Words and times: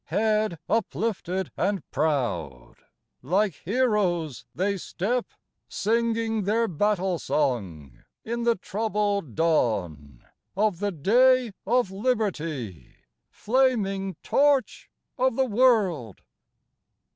Head 0.05 0.57
uplifted 0.67 1.51
and 1.55 1.87
proud, 1.91 2.77
like 3.21 3.53
heroes 3.63 4.45
they 4.55 4.77
step, 4.77 5.27
Singing 5.69 6.45
their 6.45 6.67
battle 6.67 7.19
song 7.19 8.01
in 8.25 8.41
the 8.41 8.55
troubled 8.55 9.35
dawn 9.35 10.25
Of 10.57 10.79
the 10.79 10.91
day 10.91 11.51
of 11.67 11.91
Liberty, 11.91 12.95
flaming 13.29 14.15
torch 14.23 14.89
of 15.19 15.35
the 15.35 15.45
world. 15.45 16.21